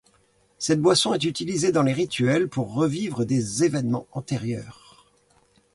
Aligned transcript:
Cette 0.57 0.81
boisson 0.81 1.13
est 1.13 1.25
utilisée 1.25 1.71
dans 1.71 1.83
les 1.83 1.93
rituels 1.93 2.47
pour 2.49 2.73
revivre 2.73 3.23
des 3.23 3.63
événements 3.63 4.07
antérieurs. 4.13 5.05